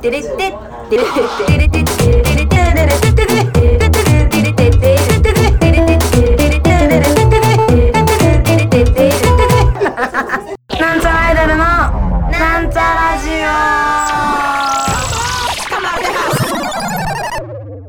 [0.00, 0.34] テレテテ
[0.88, 1.20] テレテ
[1.58, 2.64] レテテテレテレテ
[3.04, 4.96] テテテテ
[10.80, 11.56] なんちゃらアイドルの
[12.30, 13.44] なんちゃラジオ。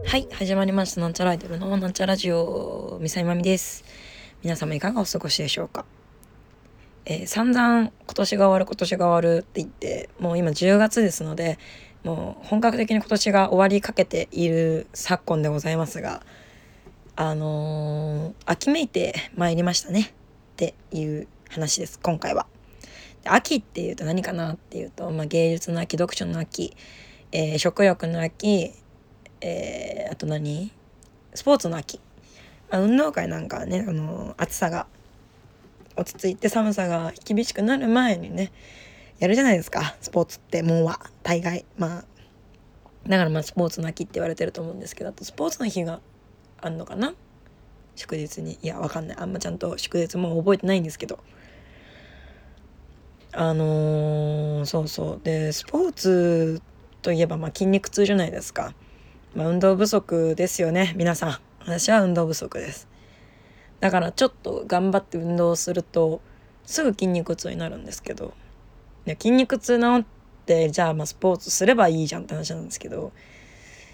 [0.06, 1.00] はい始まりました。
[1.00, 2.98] なんちゃらアイドルのなんちゃラジオ。
[3.00, 3.86] みさいまみです。
[4.44, 5.86] 皆様いかがお過ごしでしょうか。
[7.06, 11.58] えー、散々今年が終わる今年が終わるって言ってもう今10月ですので
[12.04, 16.24] もう本格的に今年が終わりかけている昨今でございますが、
[17.16, 20.14] あのー秋めいてまいりましたねっ
[20.56, 22.48] ていう話です、今回は。
[23.24, 26.76] 秋っていうと何かなっていうと、まあ、芸術の秋、読書の秋、
[27.32, 28.74] えー食欲の秋、
[29.42, 30.72] えーあと何？
[31.34, 32.00] スポーツの秋、
[32.70, 34.88] まあ、運動会なんかはねあの暑さが
[35.96, 38.52] 落ち着いて寒さが厳しくなる前にね
[39.22, 41.00] やるじゃないですかスポーツってもうは。
[41.22, 41.64] 大概。
[41.78, 42.06] まあ
[43.08, 46.02] だからまあスポーツの秋って言われてると思うんですけどあとスポーツの日が
[46.60, 47.14] あんのかな？
[47.96, 48.58] 祝日に。
[48.64, 49.18] いやわかんない。
[49.20, 51.20] あんまちゃんと祝日も覚えてないんですけど。
[53.32, 55.22] あのーそうそう。
[55.24, 56.62] でスポーツ
[57.04, 58.74] といえばまあ筋肉痛じゃないですか。
[59.36, 60.94] まあ、運動不足ですよね。
[60.98, 61.38] 皆さん。
[61.60, 62.88] 私は運動不足です。
[63.82, 66.22] だからちょっと頑張って運動すると
[66.66, 68.34] すぐ筋肉痛になるんですけど。
[69.06, 70.06] 筋肉痛治っ
[70.46, 73.12] てじゃあまあスポーツすればいいじゃんって話なんですけど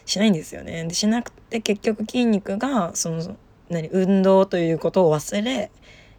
[0.05, 3.37] しないんですよねでしなくて結局筋肉がその
[3.69, 5.71] 何運動ということを忘れ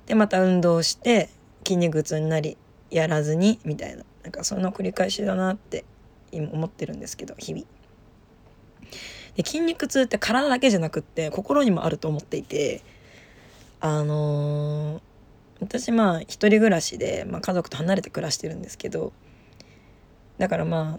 [0.06, 1.28] でまた運動して
[1.64, 2.56] 筋肉痛になり
[2.90, 5.84] やらずにみたいななんかその繰り返しだなって
[6.32, 7.64] 今思ってるんですけど日々。
[9.36, 12.82] で筋肉痛って体だけじゃなくって心にもあると思っていて
[13.80, 15.07] あのー
[15.60, 19.12] 私まあ一人暮らしで、まあ、家族と離れて暮らしてるんですけど
[20.38, 20.98] だからま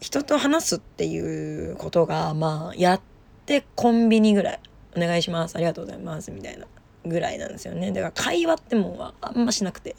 [0.00, 3.00] 人と話すっていうことがまあやっ
[3.46, 4.60] てコンビニぐらい
[4.96, 6.66] 「お願いしますありがとうございます」みたいな
[7.04, 9.96] ぐらいなんですよねだから会話ってもうあんましなくて。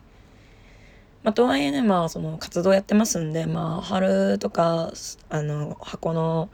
[1.24, 4.92] まあ、とはいえねまあその活動やってますんでまあ春とか
[5.30, 6.50] あの箱の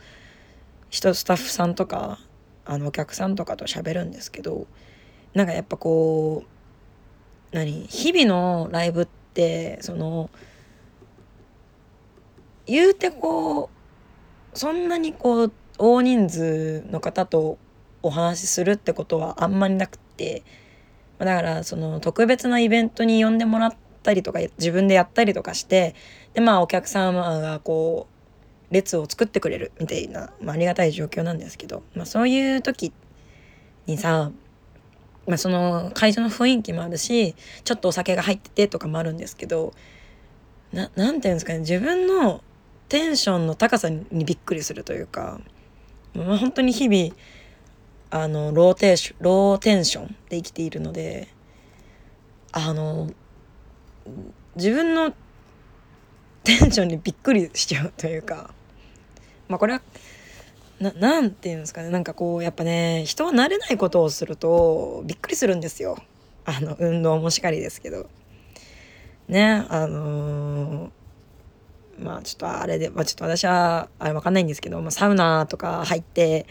[0.90, 2.20] 人スタッフさんとか
[2.66, 4.68] あのお客さんとかと喋るんですけど
[5.34, 6.57] なんかやっぱこう
[7.52, 7.88] 何？
[7.88, 10.30] 日々のライブってその
[12.66, 13.70] 言うてこ
[14.54, 17.58] うそんなにこう大人数の方と
[18.04, 20.44] お話しするってことはあんまりなくって
[21.20, 25.96] だからその特別なイベントに呼んでもらったりとか自分でやったりとかして
[26.34, 32.92] でまあお客様がこう列を作ってくれるみたいな、まあ、ありがたい状況なんですけど、まあ、そういう時
[33.86, 34.32] にさ、
[35.28, 39.74] まあ、その会場の雰囲気もあるしちょっとお酒が入っててとかもあるんですけど
[40.72, 42.42] ななんていうんですかね自分の
[42.90, 45.40] テンションの高さにびっくりするというか、
[46.16, 47.16] まあ、本当に日々
[48.10, 51.28] あのローテーションローテンションで生きているので
[52.54, 53.10] あの
[54.56, 55.14] 自分の
[56.44, 58.52] テンションにびっくりしちゃうというか
[59.50, 59.82] まあこれは
[60.80, 61.90] ななんていうんですかね。
[61.90, 65.98] なんかこうやっぱね人は慣れないことをするとびっくりするんですよ。
[66.46, 68.10] あの運動もしかりですけど。
[69.28, 70.90] ねあのー
[72.00, 76.46] まあちょっとあれで、まあ、ちょっと私はあれわかんないんですけど、まあ、サウナとか入って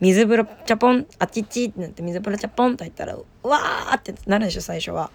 [0.00, 5.10] 水風呂チャポンあっちっちってなって水風呂チャポンと入ったらうわーってなるでしょ最初は。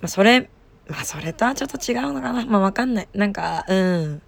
[0.00, 0.48] まあそれ
[0.88, 2.44] まあそれとはちょっと違うのかな。
[2.46, 3.08] まあわかんない。
[3.14, 4.22] なんかうん。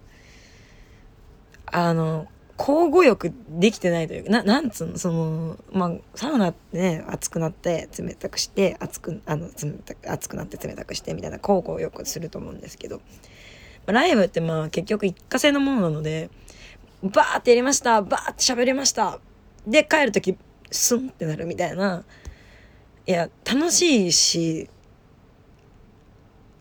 [1.71, 13.03] あの交互浴できてないというかななんつうのそのまあサウナってね熱くなって冷たくして熱くあの冷たく熱くなって冷たくしてみたいな交互浴すると思うんですけど、ま
[13.87, 16.29] あライブってまあ結局一過性のものなので
[17.01, 19.19] バーってやりましたバーって喋りました
[19.65, 20.37] で帰る時
[20.69, 22.03] スンってなるみたいな。
[23.07, 24.69] いや楽しいし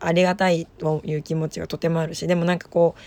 [0.01, 3.01] ありがたいという気持ちがとてもあるしでもなんかこう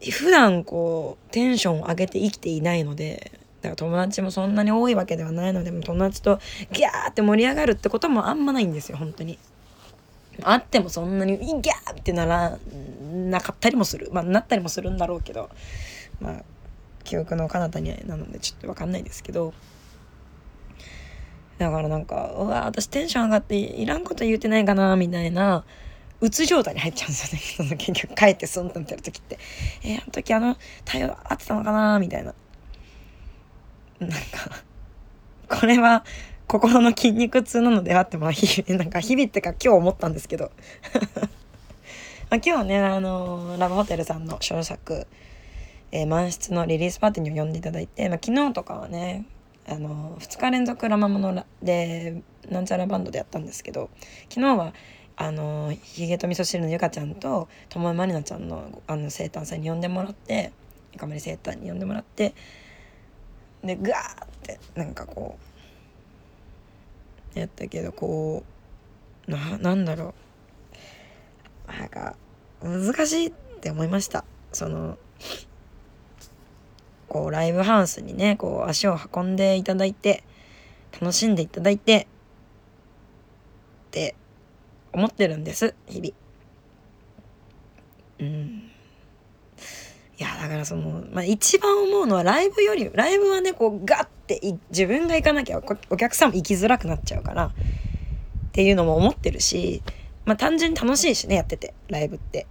[0.00, 6.38] 普段こうテンションを上げて生きていないのでだから友達もそんなに多いわけではないので友達と
[6.72, 9.38] ギャーって盛り上がるってこともあんまないんですよ本当に。
[10.44, 12.58] あってもそんなにギャーってなら
[13.12, 14.08] なかったりもする。
[14.12, 15.50] まあなったりもするんだろうけど。
[16.20, 16.42] まあ
[17.04, 19.52] 記憶の彼方になのでちょっと分かんないですけど。
[21.58, 25.64] だからなんかうわ私テンション上がっていらんこと言うてないかなみたいな。
[26.20, 27.44] うつ状態に入っちゃうんですよね。
[27.56, 29.38] その結局帰ってスンと見てる時って。
[29.82, 32.34] えー、あの時あの対応合ってたのかなみたいな。
[34.00, 34.16] なんか
[35.48, 36.04] これは
[36.46, 40.50] 心の筋肉痛なのではってまあ日々 なんか日々ってか今日思ったんですけど。
[42.30, 45.06] まあ、今日はねあのラブホテルさんの小作、
[45.92, 49.24] えー、満室のリリースパーティーに呼んでいただいて、まあ、昨日とかはね
[49.66, 53.88] あの2日連続ラマモのでなんちゃらバンドでやったんですけど
[54.28, 54.74] 昨日は
[55.20, 60.52] あのひげと味噌汁のゆかちゃんとともえまりなちゃんのあの生誕祭に呼んでもらって
[60.92, 62.34] ゆかまり生誕に呼んでもらって
[63.64, 65.36] でグワーってなんかこ
[67.34, 68.44] うやったけどこ
[69.26, 70.28] うななんだろう。
[71.68, 72.16] なんか
[72.62, 74.24] 難しいって思いました。
[74.52, 74.96] その
[77.08, 80.24] こうライブハウスにねこう足を運んでいただいて
[80.92, 82.06] 楽しんでいただいて
[83.88, 84.14] って
[84.92, 85.74] 思ってるんです。
[85.86, 86.12] 日々。
[88.20, 88.70] うん。
[90.18, 94.40] いやだからその、まあ、一番思うのはライブよりライブはねこうガッて
[94.70, 97.52] 自分が行かなきゃお客さんも行きづらくなっちゃうからっ
[98.50, 99.80] ていうのも思ってるし
[100.24, 102.46] まあ単純に楽しいしねやっててライブって。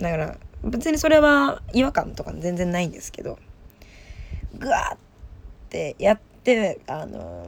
[0.00, 3.38] だから別にそれは違和感とか全然ないんですけど
[4.58, 4.98] グワーっ
[5.68, 7.46] てやってあの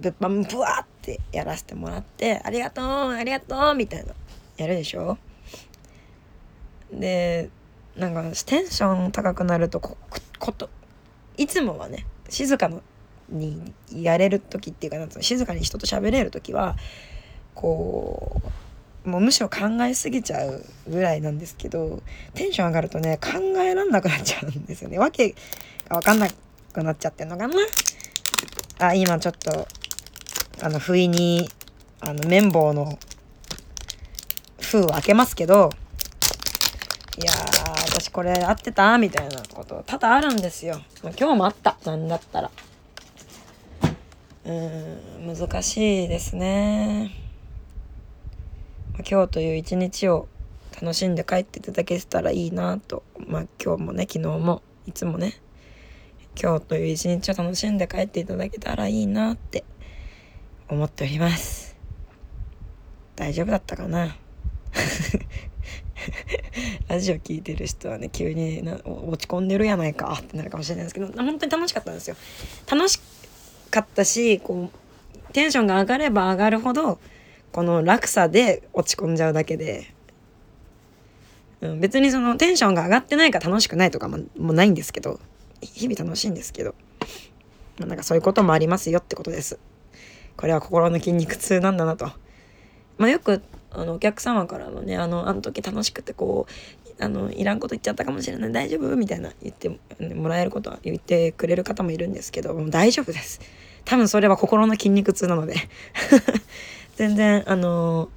[0.00, 4.14] 物販ブワーっってやらせてもらってありがとうありがとうみたいな
[4.56, 5.18] やるでしょ？
[6.92, 7.50] で
[7.96, 9.98] なんかテンション高くなるとこ
[10.52, 10.70] と
[11.36, 12.70] いつもはね静か
[13.28, 16.76] にやれる時っていうかなん静かに人と喋れる時は
[17.54, 18.40] こ
[19.04, 22.02] うもうむしろ考えすぎちゃうぐらいなんですけど
[22.32, 24.98] テンション上がるとね考えらんなくなっちゃうんですよね。
[24.98, 25.34] わけ
[25.88, 26.28] が分かんな
[26.72, 27.54] くなっちゃってんのかな？
[28.78, 29.68] あ今ちょっと
[30.64, 31.46] あの不意に
[32.00, 32.98] あの綿棒の
[34.62, 35.68] 封を開けますけど
[37.18, 40.80] いやー私これ合ってたみたいなこと多々あるんですよ。
[41.02, 42.50] 今日もあったなんだったら。
[44.46, 47.10] うん難しいですね。
[49.06, 50.28] 今日という一日を
[50.80, 55.34] 楽しんで帰っていただけたらいいなとまあ今日もね昨日もいつもね
[56.40, 59.62] 今日という一日を楽しんで帰っていただけたらいいなって
[60.68, 61.76] 思っております。
[63.16, 64.16] 大丈夫だったかな？
[66.88, 72.16] ラジオ聞いてる人はね急にな落ち込んでるやないかってなるかもしれないですけど本当に楽しかったんですよ。
[72.70, 73.00] 楽し
[73.70, 76.98] かったしこうテンションが上がれば上がるほど
[77.52, 79.92] この落差で落ち込んじゃうだけで、
[81.60, 85.20] うん、別にそのテンションが上がってないから楽しくないとかももないんですけど
[85.60, 86.74] 日々楽しいんですけど、
[87.78, 89.58] まあ、なんかそういうこともありますよってことです。
[90.36, 92.10] これは心の筋肉痛なんだなと。
[92.98, 99.68] まあ、よくあのお客様からもねあのあの時楽しくてこうあのいらんこと言っちゃったかもしれない大丈夫みたいな言って
[100.14, 103.40] もらえることは言ってくれる方もいるんですけどもう大丈夫です。
[103.84, 105.54] 多分それは心の筋肉痛なので
[106.96, 108.08] 全然あの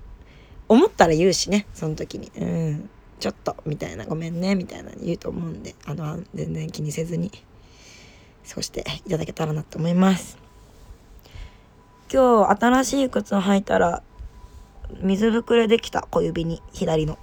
[0.70, 2.90] 思ったら言うしねその時にうん
[3.20, 7.32] ちょっとみたいなごめんねみたいな言うと思うんであの全然気にせずに
[8.44, 10.47] そうしていただけたらなと思います
[12.12, 14.02] 今日新しい靴を履いたら
[15.02, 16.08] 水ぶくれできた。
[16.10, 16.62] 小指に。
[16.72, 17.18] 左の。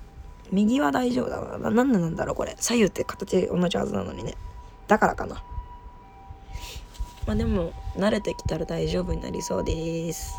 [0.53, 1.71] 右は大丈夫だな。
[1.71, 2.55] 何でなんだろうこれ。
[2.61, 4.35] 左右って形同じはずなのにね。
[4.87, 5.43] だからかな。
[7.27, 10.35] まあでも慣れてきたら大丈夫になりそうです。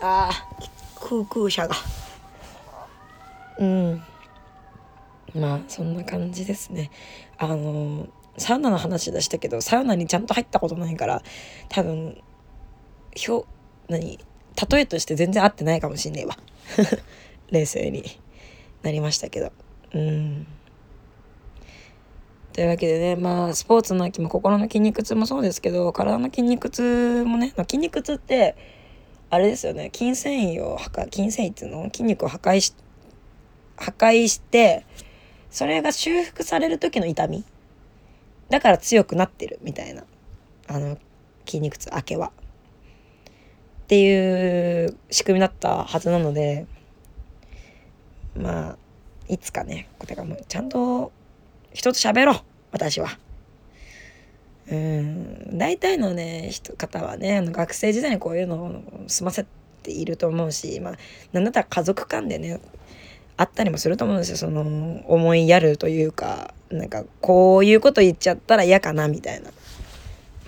[0.00, 0.30] あ
[1.00, 1.76] 空空車が。
[3.58, 4.02] うん。
[5.34, 6.90] まあそんな感じですね。
[7.36, 8.08] あの
[8.38, 11.22] サウナの話出したけどサウナにちゃんと入ったことないから
[11.68, 12.20] 多分
[13.14, 13.46] ひょ
[13.88, 14.18] 何
[14.70, 16.38] 例えとして全然合ってないかもしんねえわ。
[17.50, 18.20] 冷静に。
[18.84, 19.50] なりましたけど。
[19.94, 20.46] うん。
[22.52, 28.54] というわけでねまあスポーツの秋も心の筋肉痛もそうですけど体の筋肉痛もね筋肉痛って
[29.30, 29.90] あれですよね。
[29.92, 31.84] 筋繊維を破壊筋繊維っていうの？
[31.84, 32.74] 筋肉を破壊し
[33.76, 34.86] 破壊して
[35.50, 37.44] それが修復される時の痛み？
[38.50, 40.04] だから強くなってるみたいな。
[40.68, 40.98] あの
[41.46, 42.30] 筋肉痛明けは。
[43.94, 46.66] っていう仕組みだったはずなので
[48.36, 48.76] まあ
[49.28, 51.12] いつかねてかもうちゃんと
[51.72, 52.36] 人と喋ろう
[52.72, 53.16] 私は。
[54.68, 59.46] うん大体のね人方はねあの学生時代にこういうのを済ませ
[59.82, 60.94] ていると思うしまあ
[61.32, 62.58] なんだったら家族間でね
[63.36, 64.36] あったりもすると思うんですよ。
[64.38, 69.50] その思いやるというかなんかこういうこと言っちゃったら嫌かなみたいな。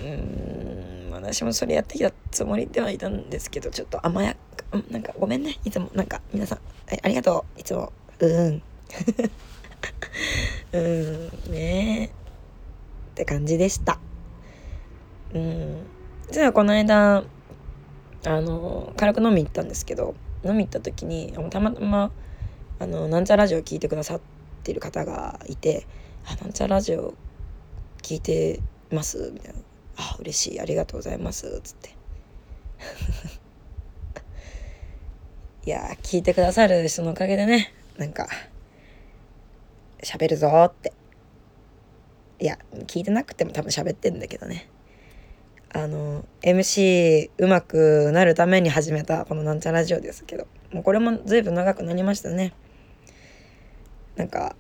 [0.01, 0.96] うん。
[1.17, 5.91] 私もそれやってきたつもりではいたんですけどちょっと甘やかなんかごめんねいつも。
[5.95, 6.59] なんか皆さん
[7.03, 7.93] ありがとういつも。
[8.19, 8.63] うん。
[10.73, 11.53] うん。
[11.53, 12.11] ねえっ
[13.15, 13.99] て感じでした。
[15.35, 15.77] うん。
[16.31, 17.25] 実はこの間、
[18.25, 22.11] あの、軽く飲み行ったんですけど、飲み行った時に、たまたま、
[22.79, 24.21] あのなんちゃラジオ聞いてくださっ
[24.63, 25.87] てる方がいて
[26.27, 27.15] 「あなんちゃラジオ
[28.03, 29.61] 聞いてます」みたいな
[29.97, 31.91] 「あ嬉しいありがとうございます」つって。
[35.65, 38.29] いや聞いてくださる人のおかげでねなんか
[40.03, 40.93] 喋るぞって。
[42.39, 44.69] いや聞いてなくても多分喋ってんだけどね。
[45.73, 52.53] あの MC うまくなるために始めたこのなんちゃラジオですけどもうこれも随分長くなりましたね。
[54.17, 54.55] なんか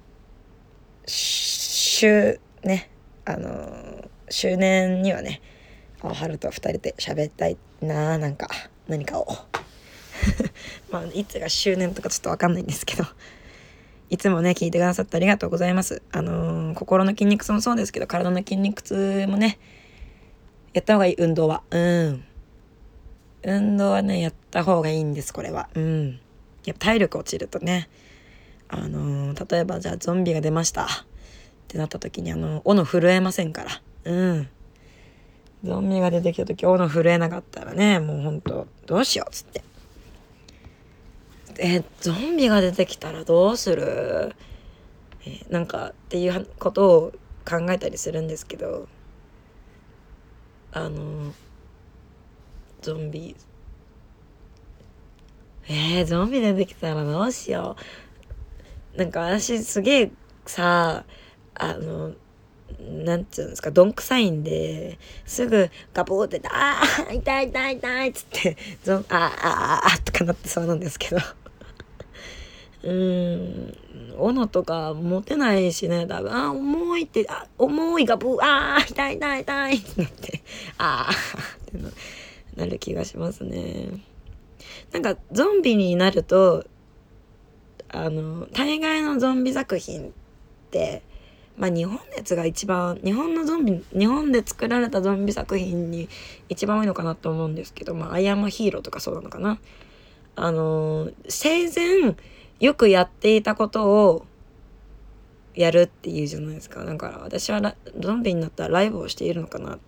[1.07, 2.91] 週ね
[3.25, 5.41] あの周年にはね
[6.03, 8.49] 青春と2人で喋ったいななんか
[8.89, 9.27] 何かを。
[10.91, 13.05] まあいつが周年とかちょっと分かんないんですけど。
[14.09, 16.03] いつもね聞いてくださってありがとうございます。
[16.13, 19.59] あのー、心の筋肉痛もそうですけど体の筋肉痛もね
[20.75, 21.63] やった方がいい運動は。
[21.71, 22.25] うん。
[23.43, 25.69] 運動はねやった方がいいんですこれは。
[25.75, 26.21] うん。
[26.65, 27.89] やっぱ体力落ちるとね
[28.69, 30.89] あのー、例えばじゃあゾンビが出ましたっ
[31.67, 33.83] てなった時にあの斧震えませんから。
[34.07, 34.49] うん。
[35.65, 39.65] ゾンビが出てきた時斧震えなかったらねもうほんとどうしようっつって。
[41.59, 44.35] えゾンビが出てきたらどうする？
[45.27, 47.13] えなんかっていうことを
[47.49, 48.87] 考えたりするんですけど
[50.73, 51.33] あの
[52.83, 53.35] ゾンビ。
[55.69, 57.77] えー、ゾンビ出てきたらどうしよ
[58.95, 58.99] う？
[58.99, 60.11] なんか私すげえ
[60.45, 61.05] さ
[61.55, 62.13] あの
[63.05, 71.19] なんつうんですかどんくさいんですぐガボーって「ああ痛い痛い痛い」っつって「ゾンああああ」とかなってそうなんですけど。
[72.85, 73.77] うん
[74.17, 80.43] 斧とか持てないしね多分あ重いってあ重いがブーあー痛い痛い痛いってなって
[80.79, 83.89] ああってなる気がしますね。
[84.93, 86.65] なんかゾンビになると
[87.89, 90.11] あの大概のゾンビ作品っ
[90.71, 91.03] て
[91.57, 96.09] まあ日本熱が一番日本のゾンビ日本で作られたゾンビ作品に
[96.49, 99.59] 一番多いのかなと思うんですけどまあアイアムヒーローとかそうなのかな。
[100.39, 102.15] あの生前
[102.61, 104.27] よくやっていたことを
[105.55, 106.85] やるっていうじゃないですか。
[106.85, 109.79] だから私はゾンビになったらライブをしているのかな。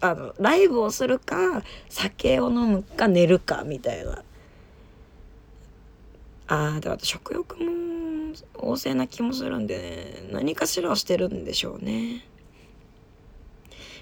[0.00, 4.22] あのライブをするか酒を飲むか寝るかみたいな。
[6.50, 7.97] ああでも食欲も
[8.54, 12.24] 旺盛な気もするんでね何かしらをしてるんでしょうね。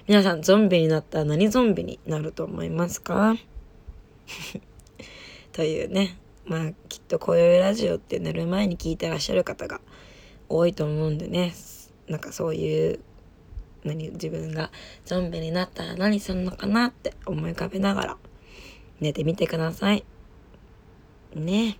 [0.07, 3.35] 皆さんゾンビになったら何ゾンビになると思いますか？
[5.51, 6.17] というね。
[6.45, 9.81] まあきっとこういラジオって寝る前に聞いてらっしゃる方が
[10.47, 11.53] 多いと思うんでね。
[12.07, 12.99] なんかそういう
[13.83, 14.71] 何自分が
[15.05, 18.17] ゾンビになったら何するのかなって思い浮かべながら
[19.01, 20.05] 寝てみてください。
[21.35, 21.79] ね。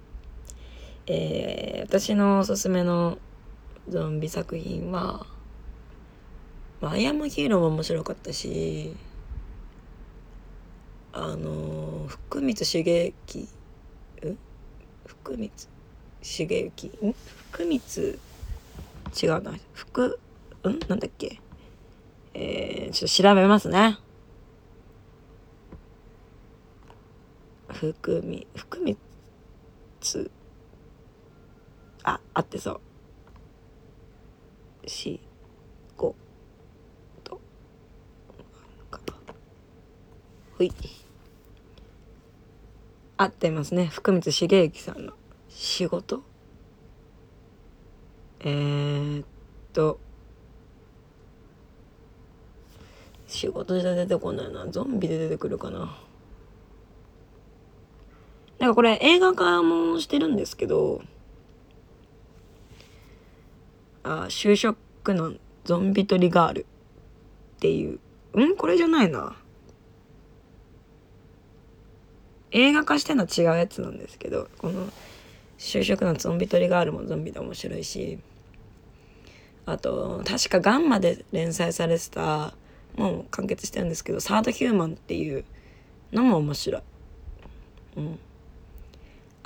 [1.09, 3.17] えー、私のおすすめの
[3.87, 5.25] ゾンビ作品は、
[6.81, 8.93] まあ、アイアムヒーローも面白かったし
[11.13, 14.37] あの福光茂之ん？
[15.05, 15.51] 福光
[16.21, 17.15] 茂之ん？
[17.51, 18.19] 福光？
[19.23, 19.57] 違うな。
[19.73, 20.19] 福
[20.65, 20.79] ん？
[20.89, 21.39] なんだっけ？
[22.33, 23.97] えー、ちょっと調べますね。
[27.69, 28.97] 福み福光？
[32.07, 32.79] あ合ってそ
[34.85, 34.89] う。
[34.89, 35.19] し
[35.97, 36.15] ご
[37.25, 37.41] と。
[40.57, 40.71] ほい。
[43.17, 43.87] 合ってますね。
[43.87, 45.11] 福光茂之さんの。
[45.49, 46.23] 仕事？
[48.39, 49.25] えー、っ
[49.73, 49.99] と。
[53.27, 54.65] 仕事じゃ出てこないな。
[54.69, 55.99] ゾンビで出てくるかな。
[58.59, 61.01] なんかこれ映画化もしてるんですけど。
[64.07, 65.33] あ就職の
[65.65, 67.99] ゾンビトリガールっていう。
[68.33, 68.55] うん？
[68.55, 69.35] これじゃないな。
[72.51, 74.87] 映画化しての違うやつなんですけどこの
[75.57, 78.19] 就職のゾンビトリガールもゾンビで面白いし。
[79.69, 82.53] あと確かガンマで連載されてた
[82.95, 85.43] もう完結してるんですけどサードヒューマンっていう
[86.13, 86.81] のも面白い。
[87.97, 88.19] うん。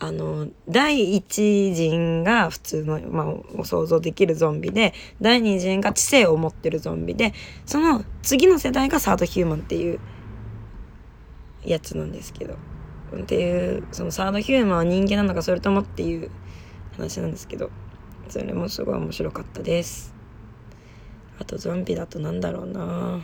[0.03, 7.35] あの第一陣が普通の、まあ、想像できるゾンビで第二陣が知性を持ってるゾンビで
[7.67, 9.99] その次の世代がサードヒューマンっていう
[11.63, 12.55] やつなんですけど
[13.15, 16.31] っていうそのサードヒューマンは人間なのかそれともっていう
[16.97, 17.69] 話なんですけど
[18.27, 20.15] それもすごい面白かったです。
[21.37, 23.19] あとゾンビだとなんだろうな。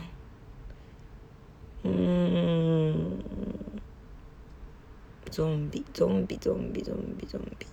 [1.84, 2.57] うん。
[5.30, 7.66] ゾンビゾンビゾンビゾンビゾンビ。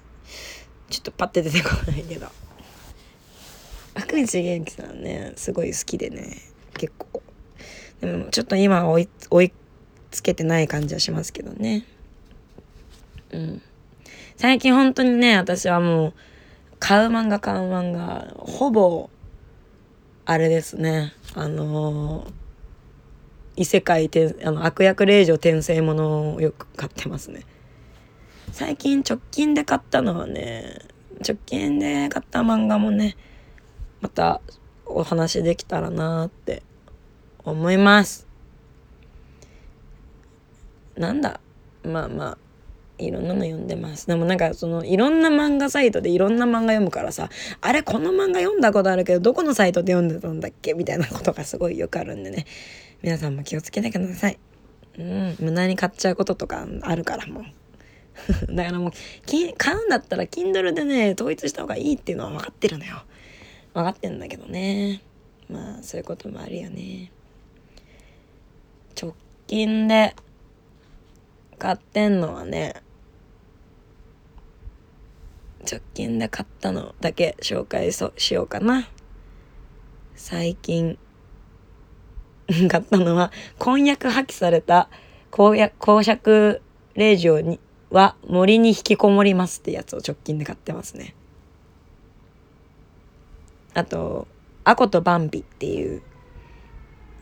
[0.89, 2.27] ちょっとパッて出てこないけど。
[3.95, 6.37] 阿久道元気さんねすごい好きでね。
[6.73, 7.23] 結構。
[8.01, 9.53] でもちょっと今追い追い
[10.11, 11.85] つけてない感じはしますけどね。
[13.31, 13.61] うん。
[14.37, 16.13] 最近本当にね私はもう
[16.79, 19.09] 買う漫画買う漫画ほぼ
[20.25, 21.13] あれですね。
[21.33, 22.31] あのー、
[23.55, 27.41] 異世界転あの悪役令嬢転生ものをよく買ってますね
[28.51, 30.79] 最近直近で買ったのはね
[31.25, 33.15] 直近で買った漫画もね
[34.01, 34.41] また
[34.85, 36.63] お話できたらなって
[37.43, 38.27] 思います
[40.97, 41.41] なんだ？
[41.83, 42.37] まあまあ
[42.97, 44.07] いろんなの読んでます。
[44.07, 50.73] でもなんかそのいろんな漫画サイトでいろんな漫画読むからさ、あれこの漫画読んだことあるけどどこのサイトで読んでたんだっけ？
[50.73, 52.45] みたいなことがすごいよくあるんでね。
[53.05, 54.39] 皆さんも気をつけてください。
[54.97, 57.45] うん、無駄に買っちゃうこととかあるからもう。
[58.51, 58.91] だからもう、
[59.57, 63.03] 買うんだったら Kindle でね、統一した方がいいっていうのは分かってるのよ。
[63.75, 65.03] 分かってんだけどね。
[65.47, 67.11] まあ、そういうこともあるよね。
[68.99, 69.13] 直
[69.45, 70.15] 近で
[71.59, 72.81] 買ってんのはね、
[75.71, 78.89] 直近で買ったのだけ紹介しようかな。
[80.15, 80.97] 最近
[82.69, 84.89] 買ったのは、婚約破棄された
[85.31, 86.61] 公約公爵
[86.93, 87.59] 令嬢に
[87.89, 91.15] は森に引きこもりますってやつを直近で買ってますね。
[93.73, 94.27] あと、
[94.63, 96.01] アコとバンビっていう、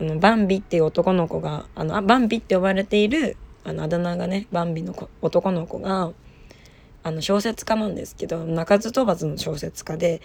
[0.00, 6.12] あのバンビっていう男の子が、あの、あバンビって呼ばれている、あの、あだ名がね、バンビの男の子が、
[7.02, 10.22] あの、小説家なんですけど、鳴かず飛ばずの小説家で、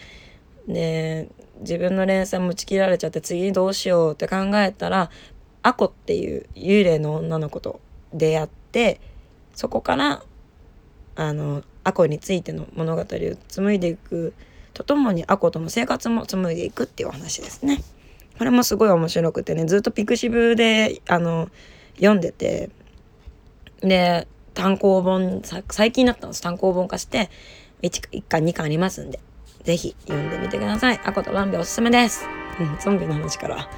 [0.68, 5.10] で、自分の連載も打ち切られちゃって次どうしようって考えたら、
[5.62, 7.80] アコっていう幽霊の女の子と
[8.14, 9.00] 出会って、
[9.54, 10.24] そこから
[11.16, 13.06] あのアコについての物語を
[13.50, 14.34] 紡いでいく
[14.74, 17.84] とともにアコとの生活も紡いでいくっていうお話ですね。
[18.38, 21.50] これもすごい面白くてねずっとピクシブであの
[21.96, 22.70] 読んでて
[23.82, 27.30] で単行本最近になったんです単行本化して
[27.82, 29.20] 1, 1巻2巻ありますんで
[29.70, 31.00] 是非読んでみてください。
[31.04, 32.26] アコとバンビおすすめです。
[32.60, 33.70] うん、ゾンビの話から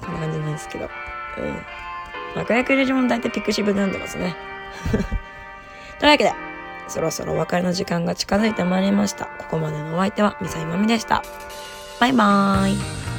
[0.00, 0.88] こんな感じなんですけど。
[1.38, 2.40] うん。
[2.40, 4.34] 悪役レジも大体ピクシブで読んでますね。
[6.00, 6.32] というわけで、
[6.88, 9.26] そろそろお別れの時間が近づいてまいりました。
[9.26, 11.22] ここまでのお相手はミサイマミでした。
[12.00, 13.13] バイバーイ。